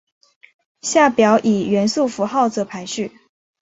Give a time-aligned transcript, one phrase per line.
[0.81, 3.11] 下表以元素符号作排序。